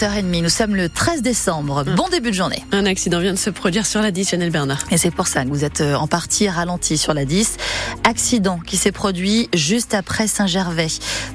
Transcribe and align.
8h30, 0.00 0.42
nous 0.42 0.48
sommes 0.48 0.76
le 0.76 0.88
13 0.88 1.22
décembre. 1.22 1.82
Bon 1.96 2.06
début 2.08 2.30
de 2.30 2.36
journée. 2.36 2.64
Un 2.70 2.86
accident 2.86 3.18
vient 3.18 3.32
de 3.32 3.38
se 3.38 3.50
produire 3.50 3.84
sur 3.84 4.00
la 4.00 4.12
10, 4.12 4.28
Chanel 4.28 4.50
Bernard. 4.50 4.84
Et 4.92 4.96
c'est 4.96 5.10
pour 5.10 5.26
ça 5.26 5.42
que 5.42 5.48
vous 5.48 5.64
êtes 5.64 5.80
euh, 5.80 5.96
en 5.96 6.06
partie 6.06 6.48
ralenti 6.48 6.96
sur 6.96 7.14
la 7.14 7.24
10. 7.24 7.56
Accident 8.04 8.60
qui 8.64 8.76
s'est 8.76 8.92
produit 8.92 9.48
juste 9.54 9.94
après 9.94 10.28
Saint-Gervais. 10.28 10.86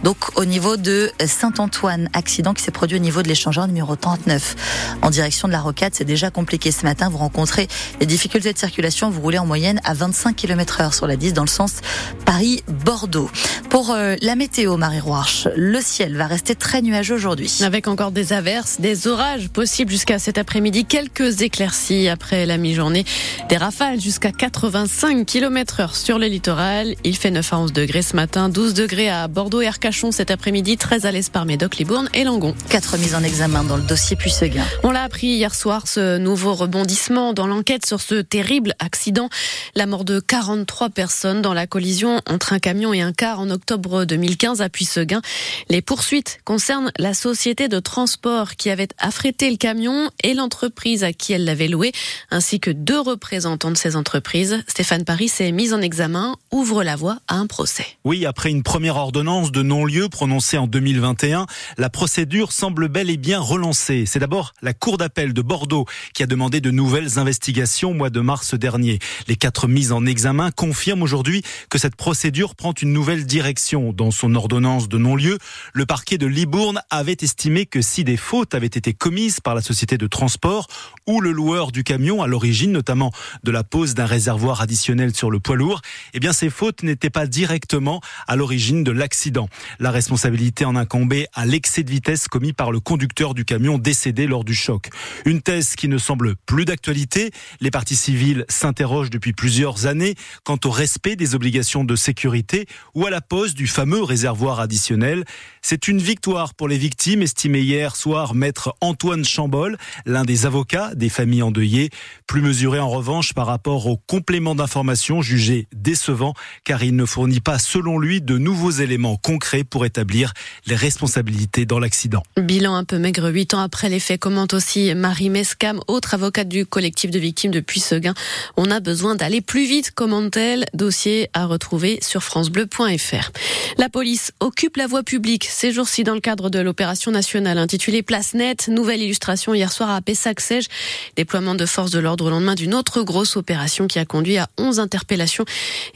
Donc 0.05 0.39
au 0.39 0.45
niveau 0.45 0.77
de 0.77 1.11
Saint-Antoine. 1.25 2.07
Accident 2.13 2.53
qui 2.53 2.63
s'est 2.63 2.71
produit 2.71 2.95
au 2.95 3.01
niveau 3.01 3.21
de 3.21 3.27
l'échangeur 3.27 3.67
numéro 3.67 3.97
39. 3.97 4.55
En 5.01 5.09
direction 5.09 5.49
de 5.49 5.51
la 5.51 5.59
Rocade, 5.59 5.93
c'est 5.93 6.05
déjà 6.05 6.31
compliqué 6.31 6.71
ce 6.71 6.85
matin. 6.85 7.09
Vous 7.09 7.17
rencontrez 7.17 7.67
des 7.99 8.05
difficultés 8.05 8.53
de 8.53 8.57
circulation. 8.57 9.09
Vous 9.09 9.19
roulez 9.19 9.39
en 9.39 9.45
moyenne 9.45 9.81
à 9.83 9.93
25 9.93 10.37
km 10.37 10.79
heure 10.79 10.93
sur 10.93 11.05
la 11.05 11.17
10 11.17 11.33
dans 11.33 11.43
le 11.43 11.49
sens 11.49 11.81
Paris-Bordeaux. 12.25 13.29
Pour 13.69 13.91
euh, 13.91 14.15
la 14.21 14.35
météo, 14.35 14.77
Marie 14.77 15.01
Roarch, 15.01 15.49
le 15.57 15.81
ciel 15.81 16.15
va 16.15 16.27
rester 16.27 16.55
très 16.55 16.81
nuageux 16.81 17.15
aujourd'hui. 17.15 17.59
Avec 17.61 17.89
encore 17.89 18.11
des 18.11 18.31
averses 18.31 18.52
des 18.79 19.07
orages 19.07 19.49
possibles 19.49 19.91
jusqu'à 19.91 20.19
cet 20.19 20.37
après-midi, 20.37 20.85
quelques 20.85 21.41
éclaircies 21.41 22.07
après 22.07 22.45
la 22.45 22.57
mi-journée, 22.57 23.03
des 23.49 23.57
rafales 23.57 23.99
jusqu'à 23.99 24.31
85 24.31 25.25
km 25.25 25.79
heure 25.79 25.95
sur 25.95 26.19
le 26.19 26.27
littoral. 26.27 26.93
Il 27.03 27.17
fait 27.17 27.31
9 27.31 27.51
à 27.51 27.57
11 27.57 27.73
degrés 27.73 28.03
ce 28.03 28.15
matin, 28.15 28.49
12 28.49 28.75
degrés 28.75 29.09
à 29.09 29.27
Bordeaux 29.27 29.61
et 29.61 29.67
Arcachon 29.67 30.11
cet 30.11 30.29
après-midi, 30.29 30.77
13 30.77 31.07
à 31.07 31.11
l'Espar, 31.11 31.45
Médoc, 31.45 31.77
Libourne 31.77 32.09
et 32.13 32.23
Langon. 32.23 32.53
Quatre 32.69 32.97
mises 32.97 33.15
en 33.15 33.23
examen 33.23 33.63
dans 33.63 33.75
le 33.75 33.81
dossier 33.81 34.15
Puisseguin. 34.15 34.63
On 34.83 34.91
l'a 34.91 35.01
appris 35.01 35.27
hier 35.27 35.55
soir, 35.55 35.87
ce 35.87 36.19
nouveau 36.19 36.53
rebondissement 36.53 37.33
dans 37.33 37.47
l'enquête 37.47 37.87
sur 37.87 38.01
ce 38.01 38.21
terrible 38.21 38.75
accident. 38.77 39.29
La 39.73 39.87
mort 39.87 40.05
de 40.05 40.19
43 40.19 40.89
personnes 40.89 41.41
dans 41.41 41.55
la 41.55 41.65
collision 41.65 42.21
entre 42.29 42.53
un 42.53 42.59
camion 42.59 42.93
et 42.93 43.01
un 43.01 43.13
car 43.13 43.39
en 43.39 43.49
octobre 43.49 44.05
2015 44.05 44.61
à 44.61 44.69
Puisseguin. 44.69 45.21
Les 45.69 45.81
poursuites 45.81 46.39
concernent 46.45 46.91
la 46.99 47.15
société 47.15 47.67
de 47.67 47.79
transport 47.79 48.42
qui 48.51 48.69
avait 48.69 48.89
affrété 48.97 49.49
le 49.49 49.57
camion 49.57 50.09
et 50.23 50.33
l'entreprise 50.33 51.03
à 51.03 51.13
qui 51.13 51.33
elle 51.33 51.45
l'avait 51.45 51.67
loué, 51.67 51.91
ainsi 52.31 52.59
que 52.59 52.71
deux 52.71 52.99
représentants 52.99 53.71
de 53.71 53.77
ces 53.77 53.95
entreprises. 53.95 54.63
Stéphane 54.67 55.05
Paris 55.05 55.29
s'est 55.29 55.51
mis 55.51 55.73
en 55.73 55.81
examen, 55.81 56.35
ouvre 56.51 56.83
la 56.83 56.95
voie 56.95 57.19
à 57.27 57.35
un 57.35 57.47
procès. 57.47 57.85
Oui, 58.03 58.25
après 58.25 58.49
une 58.49 58.63
première 58.63 58.97
ordonnance 58.97 59.51
de 59.51 59.61
non-lieu 59.61 60.09
prononcée 60.09 60.57
en 60.57 60.67
2021, 60.67 61.45
la 61.77 61.89
procédure 61.89 62.51
semble 62.51 62.87
bel 62.87 63.09
et 63.09 63.17
bien 63.17 63.39
relancée. 63.39 64.05
C'est 64.05 64.19
d'abord 64.19 64.53
la 64.61 64.73
Cour 64.73 64.97
d'appel 64.97 65.33
de 65.33 65.41
Bordeaux 65.41 65.85
qui 66.13 66.23
a 66.23 66.25
demandé 66.25 66.61
de 66.61 66.71
nouvelles 66.71 67.19
investigations 67.19 67.91
au 67.91 67.93
mois 67.93 68.09
de 68.09 68.19
mars 68.19 68.53
dernier. 68.53 68.99
Les 69.27 69.35
quatre 69.35 69.67
mises 69.67 69.91
en 69.91 70.05
examen 70.05 70.51
confirment 70.51 71.03
aujourd'hui 71.03 71.43
que 71.69 71.77
cette 71.77 71.95
procédure 71.95 72.55
prend 72.55 72.73
une 72.73 72.93
nouvelle 72.93 73.25
direction. 73.25 73.93
Dans 73.93 74.11
son 74.11 74.35
ordonnance 74.35 74.89
de 74.89 74.97
non-lieu, 74.97 75.37
le 75.73 75.85
parquet 75.85 76.17
de 76.17 76.27
Libourne 76.27 76.81
avait 76.89 77.17
estimé 77.21 77.65
que 77.65 77.81
si 77.81 78.03
des 78.03 78.17
fautes 78.17 78.32
avaient 78.53 78.65
été 78.65 78.93
commises 78.93 79.39
par 79.39 79.53
la 79.53 79.61
société 79.61 79.97
de 79.97 80.07
transport 80.07 80.67
ou 81.07 81.21
le 81.21 81.31
loueur 81.31 81.71
du 81.71 81.83
camion 81.83 82.23
à 82.23 82.27
l'origine, 82.27 82.71
notamment 82.71 83.11
de 83.43 83.51
la 83.51 83.63
pose 83.63 83.93
d'un 83.93 84.05
réservoir 84.05 84.61
additionnel 84.61 85.15
sur 85.15 85.29
le 85.29 85.39
poids 85.39 85.55
lourd, 85.55 85.81
eh 86.13 86.19
bien 86.19 86.33
ces 86.33 86.49
fautes 86.49 86.83
n'étaient 86.83 87.09
pas 87.09 87.27
directement 87.27 88.01
à 88.27 88.35
l'origine 88.35 88.83
de 88.83 88.91
l'accident. 88.91 89.49
La 89.79 89.91
responsabilité 89.91 90.65
en 90.65 90.75
incombait 90.75 91.27
à 91.33 91.45
l'excès 91.45 91.83
de 91.83 91.91
vitesse 91.91 92.27
commis 92.27 92.53
par 92.53 92.71
le 92.71 92.79
conducteur 92.79 93.33
du 93.33 93.45
camion 93.45 93.77
décédé 93.77 94.25
lors 94.25 94.43
du 94.43 94.55
choc. 94.55 94.89
Une 95.25 95.41
thèse 95.41 95.75
qui 95.75 95.87
ne 95.87 95.97
semble 95.97 96.35
plus 96.35 96.65
d'actualité. 96.65 97.31
Les 97.61 97.71
parties 97.71 97.95
civiles 97.95 98.45
s'interrogent 98.49 99.11
depuis 99.11 99.33
plusieurs 99.33 99.85
années 99.85 100.15
quant 100.43 100.59
au 100.65 100.71
respect 100.71 101.15
des 101.15 101.35
obligations 101.35 101.83
de 101.83 101.95
sécurité 101.95 102.65
ou 102.95 103.05
à 103.05 103.09
la 103.09 103.21
pose 103.21 103.53
du 103.53 103.67
fameux 103.67 104.03
réservoir 104.03 104.59
additionnel. 104.59 105.23
C'est 105.61 105.87
une 105.87 105.99
victoire 105.99 106.55
pour 106.55 106.67
les 106.67 106.77
victimes 106.77 107.21
estimées 107.21 107.61
hier 107.61 107.95
soir 107.95 108.22
maître 108.33 108.73
Antoine 108.79 109.25
Chambol, 109.25 109.77
l'un 110.05 110.23
des 110.23 110.45
avocats 110.45 110.95
des 110.95 111.09
familles 111.09 111.43
endeuillées, 111.43 111.89
plus 112.27 112.41
mesuré 112.41 112.79
en 112.79 112.89
revanche 112.89 113.33
par 113.33 113.47
rapport 113.47 113.87
au 113.87 113.97
complément 113.97 114.55
d'information 114.55 115.21
jugé 115.21 115.67
décevant 115.75 116.33
car 116.63 116.81
il 116.83 116.95
ne 116.95 117.05
fournit 117.05 117.41
pas 117.41 117.59
selon 117.59 117.99
lui 117.99 118.21
de 118.21 118.37
nouveaux 118.37 118.71
éléments 118.71 119.17
concrets 119.17 119.65
pour 119.65 119.85
établir 119.85 120.33
les 120.65 120.75
responsabilités 120.75 121.65
dans 121.65 121.79
l'accident. 121.79 122.23
Bilan 122.37 122.75
un 122.75 122.85
peu 122.85 122.97
maigre 122.97 123.29
huit 123.29 123.53
ans 123.53 123.59
après 123.59 123.89
les 123.89 123.99
faits, 123.99 124.21
commente 124.21 124.53
aussi 124.53 124.95
Marie 124.95 125.29
Mescam, 125.29 125.81
autre 125.87 126.13
avocate 126.13 126.47
du 126.47 126.65
collectif 126.65 127.11
de 127.11 127.19
victimes 127.19 127.51
de 127.51 127.59
Puisseguin. 127.59 128.13
On 128.55 128.71
a 128.71 128.79
besoin 128.79 129.15
d'aller 129.15 129.41
plus 129.41 129.65
vite, 129.65 129.91
commente-t-elle, 129.91 130.65
dossier 130.73 131.29
à 131.33 131.45
retrouver 131.45 131.99
sur 132.01 132.23
francebleu.fr. 132.23 133.31
La 133.77 133.89
police 133.89 134.31
occupe 134.39 134.77
la 134.77 134.87
voie 134.87 135.03
publique 135.03 135.45
ces 135.45 135.71
jours-ci 135.71 136.03
dans 136.03 136.13
le 136.13 136.19
cadre 136.19 136.49
de 136.49 136.59
l'opération 136.59 137.11
nationale 137.11 137.57
intitulée 137.57 138.03
Place 138.13 138.35
Nette. 138.35 138.67
Nouvelle 138.67 139.01
illustration 139.01 139.55
hier 139.55 139.71
soir 139.71 139.89
à 139.89 139.99
Pessac-Sège. 139.99 140.67
Déploiement 141.15 141.55
de 141.55 141.65
forces 141.65 141.89
de 141.89 141.97
l'ordre 141.97 142.25
au 142.27 142.29
lendemain 142.29 142.53
d'une 142.53 142.75
autre 142.75 143.01
grosse 143.01 143.35
opération 143.37 143.87
qui 143.87 143.97
a 143.97 144.05
conduit 144.05 144.37
à 144.37 144.49
11 144.59 144.79
interpellations 144.79 145.45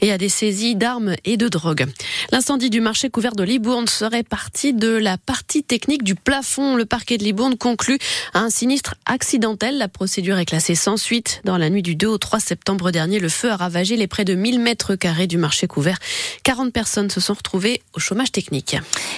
et 0.00 0.10
à 0.10 0.18
des 0.18 0.28
saisies 0.28 0.74
d'armes 0.74 1.14
et 1.24 1.36
de 1.36 1.46
drogue. 1.46 1.86
L'incendie 2.32 2.70
du 2.70 2.80
marché 2.80 3.08
couvert 3.08 3.36
de 3.36 3.44
Libourne 3.44 3.86
serait 3.86 4.24
parti 4.24 4.72
de 4.72 4.88
la 4.88 5.16
partie 5.16 5.62
technique 5.62 6.02
du 6.02 6.16
plafond. 6.16 6.74
Le 6.74 6.86
parquet 6.86 7.18
de 7.18 7.22
Libourne 7.22 7.56
conclut 7.56 8.00
à 8.34 8.40
un 8.40 8.50
sinistre 8.50 8.96
accidentel. 9.06 9.78
La 9.78 9.86
procédure 9.86 10.38
est 10.38 10.44
classée 10.44 10.74
sans 10.74 10.96
suite. 10.96 11.40
Dans 11.44 11.56
la 11.56 11.70
nuit 11.70 11.82
du 11.82 11.94
2 11.94 12.08
au 12.08 12.18
3 12.18 12.40
septembre 12.40 12.90
dernier, 12.90 13.20
le 13.20 13.28
feu 13.28 13.52
a 13.52 13.56
ravagé 13.56 13.96
les 13.96 14.08
près 14.08 14.24
de 14.24 14.34
1000 14.34 14.58
mètres 14.58 14.96
carrés 14.96 15.28
du 15.28 15.38
marché 15.38 15.68
couvert. 15.68 15.98
40 16.42 16.72
personnes 16.72 17.10
se 17.10 17.20
sont 17.20 17.34
retrouvées 17.34 17.80
au 17.94 18.00
chômage 18.00 18.32
technique. 18.32 18.76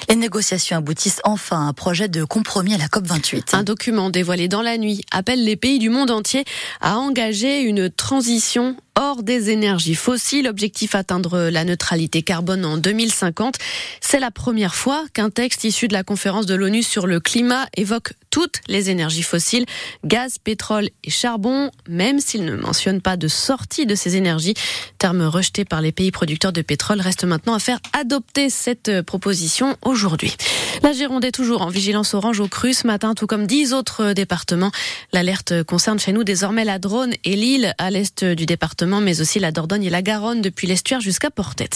Les 0.09 0.17
négociations 0.17 0.77
aboutissent 0.77 1.21
enfin 1.25 1.57
à 1.57 1.69
un 1.69 1.73
projet 1.73 2.09
de 2.09 2.25
compromis 2.25 2.75
à 2.75 2.79
la 2.79 2.87
COP28. 2.87 3.55
Un 3.55 3.63
document 3.63 4.11
dévoilé 4.11 4.49
dans 4.49 4.63
la 4.63 4.79
nuit 4.79 5.03
appelle 5.13 5.45
les 5.45 5.57
pays 5.57 5.79
du 5.79 5.91
monde 5.91 6.11
entier 6.11 6.45
à 6.81 6.99
engager 6.99 7.61
une 7.63 7.91
transition 7.91 8.77
hors 8.97 9.23
des 9.23 9.51
énergies 9.51 9.95
fossiles. 9.95 10.49
Objectif 10.49 10.95
atteindre 10.95 11.49
la 11.51 11.65
neutralité 11.65 12.23
carbone 12.23 12.65
en 12.65 12.77
2050. 12.77 13.57
C'est 14.01 14.21
la 14.21 14.31
première 14.31 14.75
fois 14.75 15.05
qu'un 15.13 15.31
texte 15.31 15.65
issu 15.65 15.89
de 15.89 15.93
la 15.93 16.03
conférence 16.03 16.47
de 16.47 16.55
l'ONU 16.55 16.83
sur 16.83 17.07
le 17.07 17.21
climat 17.21 17.67
évoque 17.77 18.15
toutes 18.31 18.61
les 18.69 18.91
énergies 18.91 19.23
fossiles, 19.23 19.67
gaz, 20.05 20.39
pétrole 20.39 20.89
et 21.05 21.11
charbon, 21.11 21.71
même 21.89 22.21
s'il 22.21 22.45
ne 22.45 22.55
mentionne 22.55 23.01
pas 23.01 23.17
de 23.17 23.29
sortie 23.29 23.87
de 23.87 23.95
ces 23.95 24.17
énergies. 24.17 24.55
Terme 24.99 25.23
rejeté 25.23 25.65
par 25.65 25.83
les 25.83 25.93
pays 25.93 26.11
producteurs 26.11 26.53
de 26.53 26.63
pétrole, 26.63 27.01
reste 27.01 27.25
maintenant 27.25 27.55
à 27.55 27.59
faire 27.59 27.81
adopter 27.93 28.51
cette 28.51 29.03
proposition 29.03 29.77
aujourd'hui. 29.83 30.35
La 30.83 30.93
Gironde 30.93 31.25
est 31.25 31.33
toujours 31.33 31.63
en 31.63 31.69
vigilance 31.69 32.15
orange 32.15 32.41
au 32.41 32.49
cru 32.49 32.73
ce 32.73 32.87
matin, 32.87 33.15
tout 33.15 33.27
comme 33.27 33.47
dix 33.47 33.73
autres 33.73 34.13
départements. 34.13 34.71
L'alerte 35.13 35.63
concerne 35.65 35.99
chez 35.99 36.13
nous 36.13 36.25
désormais 36.25 36.65
la 36.65 36.79
Drône 36.79 37.15
et 37.25 37.37
l'île 37.37 37.75
à 37.79 37.91
l'est 37.91 38.25
du 38.25 38.47
département 38.47 38.80
mais 38.83 39.21
aussi 39.21 39.39
la 39.39 39.53
Dordogne 39.53 39.85
et 39.85 39.91
la 39.91 40.03
Garonne 40.03 40.41
depuis 40.41 40.67
l'estuaire 40.67 41.01
jusqu'à 41.01 41.31
Portet. 41.31 41.71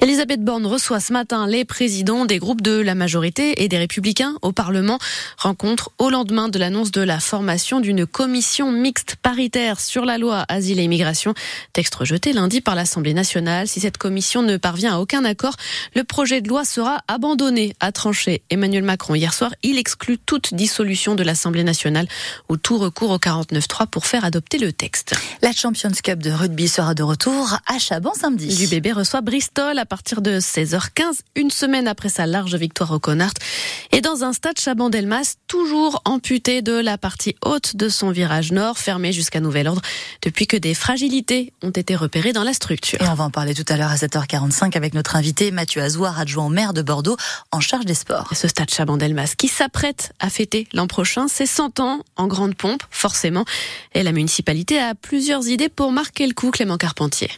Elisabeth 0.00 0.42
Borne 0.42 0.66
reçoit 0.66 1.00
ce 1.00 1.12
matin 1.12 1.46
les 1.46 1.64
présidents 1.64 2.24
des 2.24 2.38
groupes 2.38 2.62
de 2.62 2.78
la 2.80 2.94
majorité 2.94 3.62
et 3.62 3.68
des 3.68 3.78
républicains 3.78 4.36
au 4.42 4.52
Parlement. 4.52 4.98
Rencontre 5.38 5.90
au 5.98 6.10
lendemain 6.10 6.48
de 6.48 6.58
l'annonce 6.58 6.90
de 6.90 7.00
la 7.00 7.20
formation 7.20 7.80
d'une 7.80 8.06
commission 8.06 8.72
mixte 8.72 9.16
paritaire 9.16 9.80
sur 9.80 10.04
la 10.04 10.18
loi 10.18 10.44
asile 10.48 10.78
et 10.80 10.84
immigration. 10.84 11.34
Texte 11.72 11.94
rejeté 11.94 12.32
lundi 12.32 12.60
par 12.60 12.74
l'Assemblée 12.74 13.14
nationale. 13.14 13.68
Si 13.68 13.80
cette 13.80 13.98
commission 13.98 14.42
ne 14.42 14.56
parvient 14.56 14.94
à 14.94 14.98
aucun 14.98 15.24
accord, 15.24 15.56
le 15.94 16.04
projet 16.04 16.40
de 16.40 16.48
loi 16.48 16.64
sera 16.64 17.02
abandonné, 17.08 17.74
a 17.80 17.92
tranché 17.92 18.42
Emmanuel 18.50 18.84
Macron 18.84 19.14
hier 19.14 19.34
soir. 19.34 19.52
Il 19.62 19.78
exclut 19.78 20.18
toute 20.18 20.54
dissolution 20.54 21.14
de 21.14 21.22
l'Assemblée 21.22 21.64
nationale 21.64 22.08
ou 22.48 22.56
tout 22.56 22.78
recours 22.78 23.10
au 23.10 23.18
49.3 23.18 23.86
pour 23.86 24.06
faire 24.06 24.24
adopter 24.24 24.58
le 24.58 24.72
texte. 24.72 25.14
La 25.42 25.52
Champions 25.52 25.90
Cup 26.02 26.20
de 26.22 26.30
rugby 26.36 26.68
sera 26.68 26.94
de 26.94 27.02
retour 27.02 27.58
à 27.66 27.78
Chaban 27.78 28.12
samedi. 28.14 28.54
Du 28.54 28.68
bébé 28.68 28.92
reçoit 28.92 29.22
Bristol 29.22 29.78
à 29.78 29.86
partir 29.86 30.20
de 30.20 30.38
16h15, 30.38 31.20
une 31.34 31.50
semaine 31.50 31.88
après 31.88 32.08
sa 32.08 32.26
large 32.26 32.54
victoire 32.54 32.92
au 32.92 33.00
Connard. 33.00 33.32
Et 33.92 34.00
dans 34.00 34.22
un 34.22 34.32
stade 34.32 34.58
Chaban-Delmas, 34.58 35.36
toujours 35.48 36.02
amputé 36.04 36.62
de 36.62 36.74
la 36.74 36.98
partie 36.98 37.34
haute 37.44 37.76
de 37.76 37.88
son 37.88 38.10
virage 38.10 38.52
nord, 38.52 38.78
fermé 38.78 39.12
jusqu'à 39.12 39.40
nouvel 39.40 39.66
ordre, 39.66 39.82
depuis 40.22 40.46
que 40.46 40.56
des 40.56 40.74
fragilités 40.74 41.52
ont 41.62 41.70
été 41.70 41.96
repérées 41.96 42.32
dans 42.32 42.44
la 42.44 42.52
structure. 42.52 43.00
Et 43.00 43.08
on 43.08 43.14
va 43.14 43.24
en 43.24 43.30
parler 43.30 43.54
tout 43.54 43.64
à 43.68 43.76
l'heure 43.76 43.90
à 43.90 43.96
7h45 43.96 44.76
avec 44.76 44.94
notre 44.94 45.16
invité 45.16 45.50
Mathieu 45.50 45.80
Azoir, 45.80 46.20
adjoint 46.20 46.46
au 46.46 46.50
maire 46.50 46.74
de 46.74 46.82
Bordeaux, 46.82 47.16
en 47.50 47.60
charge 47.60 47.86
des 47.86 47.94
sports. 47.94 48.30
ce 48.34 48.46
stade 48.46 48.70
Chaban-Delmas 48.70 49.34
qui 49.36 49.48
s'apprête 49.48 50.12
à 50.20 50.28
fêter 50.28 50.68
l'an 50.72 50.86
prochain 50.86 51.28
ses 51.28 51.46
100 51.46 51.80
ans 51.80 52.00
en 52.16 52.26
grande 52.26 52.54
pompe, 52.54 52.82
forcément. 52.90 53.44
Et 53.94 54.02
la 54.02 54.12
municipalité 54.12 54.78
a 54.78 54.94
plusieurs 54.94 55.48
idées 55.48 55.70
pour 55.70 55.92
marquer 55.92 56.25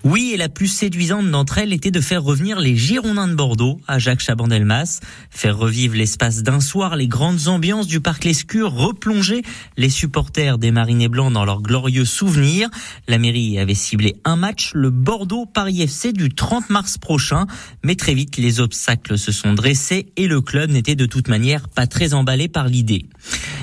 Oui, 0.05 0.31
et 0.32 0.37
la 0.37 0.49
plus 0.49 0.69
séduisante 0.69 1.31
d'entre 1.31 1.58
elles 1.58 1.73
était 1.73 1.90
de 1.90 2.00
faire 2.00 2.23
revenir 2.23 2.58
les 2.58 2.76
Girondins 2.76 3.29
de 3.29 3.35
Bordeaux 3.35 3.81
à 3.87 3.99
Jacques 3.99 4.20
Chaban-Delmas. 4.20 5.00
Faire 5.31 5.58
revivre 5.58 5.94
l'espace 5.94 6.43
d'un 6.43 6.61
soir, 6.61 6.96
les 6.96 7.06
grandes 7.06 7.49
ambiances 7.49 7.87
du 7.87 8.00
parc 8.00 8.25
Lescure, 8.25 8.73
replonger 8.73 9.43
les 9.76 9.90
supporters 9.90 10.56
des 10.56 10.70
Marinés 10.70 11.08
Blancs 11.08 11.32
dans 11.32 11.44
leurs 11.44 11.61
glorieux 11.61 12.06
souvenirs. 12.06 12.70
La 13.08 13.19
mairie 13.19 13.58
avait 13.58 13.75
ciblé 13.75 14.17
un 14.25 14.37
match, 14.37 14.70
le 14.73 14.88
Bordeaux-Paris 14.90 15.82
FC 15.82 16.12
du 16.12 16.31
30 16.31 16.70
mars 16.70 16.96
prochain. 16.96 17.46
Mais 17.85 17.94
très 17.94 18.14
vite, 18.14 18.38
les 18.38 18.61
obstacles 18.61 19.19
se 19.19 19.32
sont 19.32 19.52
dressés 19.52 20.06
et 20.17 20.26
le 20.26 20.40
club 20.40 20.70
n'était 20.70 20.94
de 20.94 21.06
toute 21.06 21.29
manière 21.29 21.69
pas 21.69 21.87
très 21.87 22.14
emballé 22.14 22.49
par 22.49 22.69
l'idée. 22.69 23.06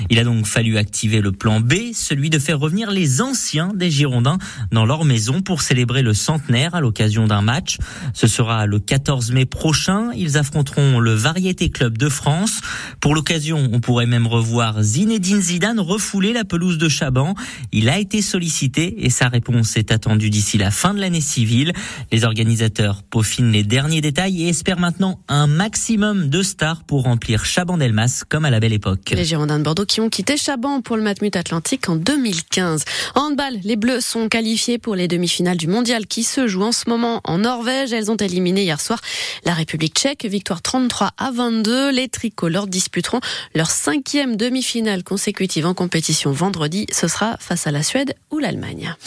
Il 0.08 0.20
a 0.20 0.24
donc 0.24 0.46
fallu 0.46 0.78
activer 0.78 1.20
le 1.20 1.32
plan 1.32 1.60
B, 1.60 1.92
celui 1.92 2.30
de 2.30 2.38
faire 2.38 2.60
revenir 2.60 2.92
les 2.92 3.20
anciens 3.20 3.72
des 3.74 3.90
Girondins 3.90 4.38
dans 4.70 4.86
leur 4.86 5.04
maison 5.04 5.15
pour 5.44 5.62
célébrer 5.62 6.02
le 6.02 6.14
centenaire 6.14 6.74
à 6.74 6.80
l'occasion 6.80 7.26
d'un 7.26 7.40
match. 7.40 7.78
Ce 8.12 8.26
sera 8.26 8.66
le 8.66 8.78
14 8.78 9.32
mai 9.32 9.46
prochain. 9.46 10.10
Ils 10.14 10.36
affronteront 10.36 11.00
le 11.00 11.14
Variété 11.14 11.70
Club 11.70 11.96
de 11.96 12.08
France. 12.08 12.60
Pour 13.00 13.14
l'occasion, 13.14 13.70
on 13.72 13.80
pourrait 13.80 14.06
même 14.06 14.26
revoir 14.26 14.82
Zinedine 14.82 15.40
Zidane 15.40 15.80
refouler 15.80 16.32
la 16.32 16.44
pelouse 16.44 16.78
de 16.78 16.88
Chaban. 16.88 17.34
Il 17.72 17.88
a 17.88 17.98
été 17.98 18.22
sollicité 18.22 19.04
et 19.04 19.10
sa 19.10 19.28
réponse 19.28 19.76
est 19.76 19.90
attendue 19.90 20.30
d'ici 20.30 20.58
la 20.58 20.70
fin 20.70 20.94
de 20.94 21.00
l'année 21.00 21.20
civile. 21.20 21.72
Les 22.12 22.24
organisateurs 22.24 23.02
peaufinent 23.02 23.52
les 23.52 23.64
derniers 23.64 24.00
détails 24.00 24.42
et 24.44 24.48
espèrent 24.48 24.80
maintenant 24.80 25.20
un 25.28 25.46
maximum 25.46 26.28
de 26.28 26.42
stars 26.42 26.84
pour 26.84 27.04
remplir 27.04 27.44
Chaban-Delmas 27.44 28.24
comme 28.28 28.44
à 28.44 28.50
la 28.50 28.60
belle 28.60 28.74
époque. 28.74 29.12
Les 29.12 29.24
Girondins 29.24 29.58
de 29.58 29.64
Bordeaux 29.64 29.86
qui 29.86 30.00
ont 30.00 30.10
quitté 30.10 30.36
Chaban 30.36 30.82
pour 30.82 30.96
le 30.96 31.02
Matmut 31.02 31.34
Atlantique 31.34 31.88
en 31.88 31.96
2015. 31.96 32.84
En 33.14 33.26
handball, 33.26 33.54
les 33.64 33.76
Bleus 33.76 34.00
sont 34.00 34.28
qualifiés 34.28 34.78
pour 34.78 34.94
les 34.94 35.05
demi-finales 35.08 35.56
du 35.56 35.66
mondial 35.66 36.06
qui 36.06 36.22
se 36.22 36.46
jouent 36.46 36.62
en 36.62 36.72
ce 36.72 36.88
moment 36.88 37.20
en 37.24 37.38
Norvège. 37.38 37.92
Elles 37.92 38.10
ont 38.10 38.16
éliminé 38.16 38.62
hier 38.62 38.80
soir 38.80 39.00
la 39.44 39.54
République 39.54 39.94
tchèque, 39.94 40.24
victoire 40.24 40.62
33 40.62 41.10
à 41.16 41.30
22. 41.30 41.90
Les 41.90 42.08
tricolores 42.08 42.66
disputeront 42.66 43.20
leur 43.54 43.70
cinquième 43.70 44.36
demi-finale 44.36 45.02
consécutive 45.02 45.66
en 45.66 45.74
compétition 45.74 46.32
vendredi. 46.32 46.86
Ce 46.92 47.08
sera 47.08 47.36
face 47.38 47.66
à 47.66 47.70
la 47.70 47.82
Suède 47.82 48.14
ou 48.30 48.38
l'Allemagne. 48.38 48.94